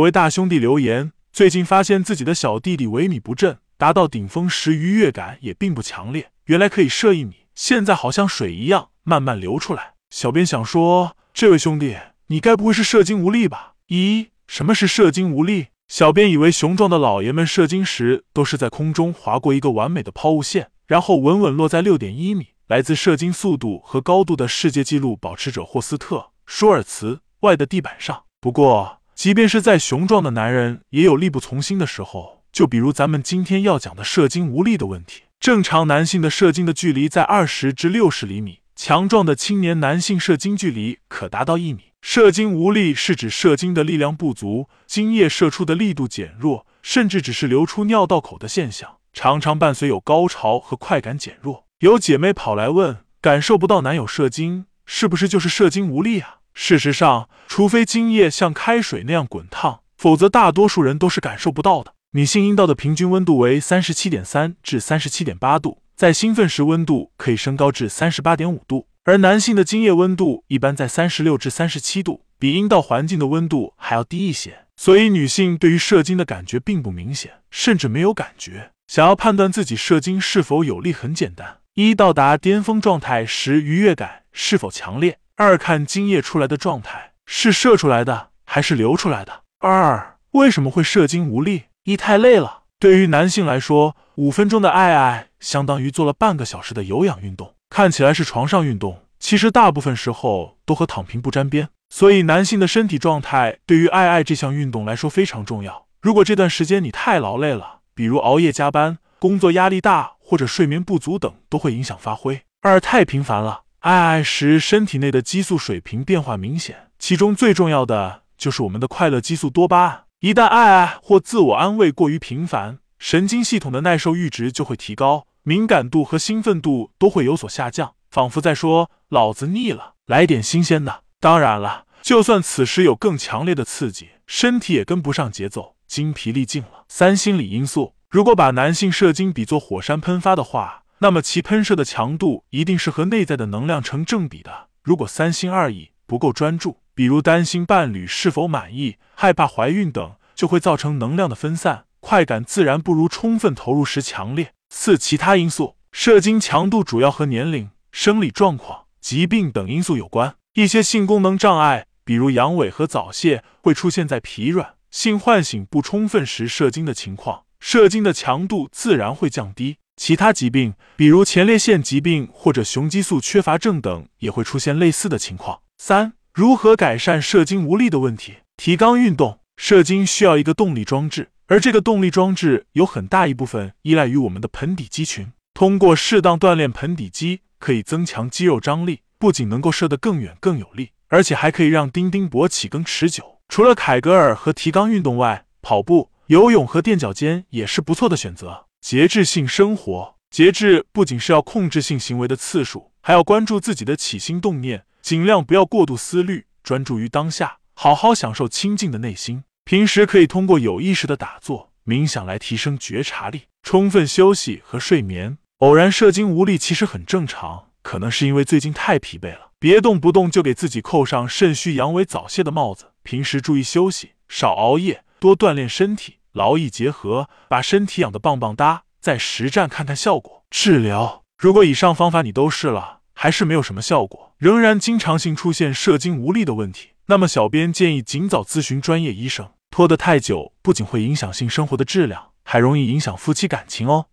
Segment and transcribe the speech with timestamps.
[0.00, 9.92] 有位大兄弟留言，最近发现自己的小弟弟萎靡不振，达到顶峰时愉悦感也并不强烈，原来可以射一米，现在好像水一样慢慢流出来。
[10.08, 13.74] 小编想说，这位兄弟，你该不会是射精无力吧？
[13.88, 15.66] 一，什么是射精无力？
[15.86, 22.46] 小编以为雄壮的老爷们射精时都是在空中划过一个完美的抛物线，然后稳稳落在六点一米。
[22.68, 28.22] 来自射精速度和高度的世界纪录保持者霍斯特·舒尔茨外的地板上。
[28.40, 32.42] 不过，即便是再雄壮的男人，也有力不从心的时候。
[32.50, 35.24] 就比如咱们今天要讲的射精无力的问题。
[35.38, 41.92] 正常男性的射精的距离在二十至六十厘米，强壮的青年男性射精距离可达到一米。
[42.00, 51.66] 射精无力是指射精的力量不足，精液射出的力度减弱，甚至只是流出尿道口的现象，常常伴随有高潮和快感减弱。
[51.80, 56.36] 有姐妹跑来问，感受不到男友射精，是不是就是射精无力啊？
[56.54, 61.94] 事实上，除非精液像开水那样滚烫，否则大多数人都是感受不到的。
[62.12, 74.66] 女性阴道的平均温度为三十七点三至三十七点八度，在兴奋时温度可以升高至三十八点五度，而男性的精液温度一般在三十六至三十七度，比阴道环境的温度还要低一些。
[74.76, 78.70] 所以，女性对于射精的感觉并不明显，甚至没有感觉。
[78.88, 81.58] 想要判断自己射精是否有力，很简单。
[81.74, 85.19] 一到达巅峰状态时愉悦感是否强烈？
[85.40, 89.44] 二看精液出来的状态是射出来的还是流出来的？
[89.60, 91.62] 二为什么会射精无力？
[91.84, 92.64] 一太累了。
[92.78, 97.54] 对于男性来说，五分钟的爱爱相当于做了半个小时的有氧运动。
[97.70, 101.70] 看起来是床上运动，其实大部分时候都和躺平不沾边。
[101.88, 105.86] 所以男性的身体状态对于爱爱这项运动来说非常重要。
[106.02, 108.98] 如果这段时间你太劳累了，比如熬夜加班。
[109.18, 112.42] 工作压力大或者睡眠不足等都会影响发挥。
[112.60, 120.04] 二太频繁了，爱爱时身体内的激素水平变化明显，其中最重要的就是我们的快乐激素多巴胺。
[120.20, 131.04] 一旦爱爱或自我安慰过于频繁，神经系统的耐受阈值就会提高，敏感度和兴奋度都会有所下降，仿佛在说“老子腻了，来点新鲜的”。
[131.18, 136.84] 当然了，就算此时有更强烈的刺激，身体也跟不上节奏，精疲力尽了。
[136.88, 137.94] 三心理因素。
[138.10, 144.68] 如果把男性射精比作火山喷发的话，那么其喷射的强度一定是和内在的能量成正比的。
[144.82, 154.52] 如果三心二意，不够专注，比如担心伴侣是否满意、害怕怀孕等，就会造成能量的分散，快感自然不如充分投入时强烈。
[154.68, 160.34] 四、其他因素，射精强度主要和年龄、生理状况、疾病等因素有关。
[160.52, 167.44] 一些性功能障碍，比如阳痿和早泄，会出现在疲软、性唤醒不充分时射精的情况。
[167.58, 175.60] 射精的强度自然会降低，其他疾病，比如前列腺疾病或者雄激素缺乏症等，也会出现类似的情况。
[175.76, 178.36] 三、如何改善射精无力的问题？
[178.56, 185.30] 提肛运动，射精需要一个动力装置，而这个动力装置有很大一部分依赖于我们的盆底肌群。
[185.52, 193.36] 通过适当锻炼盆底肌，可以增强肌肉张力，不仅能够射得更远更有力，而且还可以让丁丁勃起更持久。
[193.50, 196.08] 除了凯格尔和提肛运动外，跑步。
[196.28, 198.66] 游泳和垫脚尖也是不错的选择。
[198.80, 209.44] 节制性生活，节制不仅是要控制性行为的次数，还要关注自己的起心动念，尽量不要过度思虑，专注于当下，好好享受清静的内心。
[209.64, 213.42] 平时可以通过有意识的打坐、冥想来提升觉察力。
[213.62, 219.50] 充分休息和睡眠，偶然射精无力其实很正常，可能是因为最近太疲惫了。
[219.58, 222.86] 别动不动就给自己扣上肾虚阳痿早泄的帽子。
[223.02, 226.14] 平时注意休息，少熬夜，多锻炼身体。
[226.32, 230.44] 劳逸结合，把身体养得棒棒哒，再实战看看效果。
[230.50, 239.48] 治疗，如果以上方法你都试了，还是没有什么效果，仍然经常性出现射精无力的问题，那么小编建议尽早咨询专业医生。
[239.70, 244.06] 拖得太久，不仅会影响性生活的质量，还容易影响夫妻感情哦。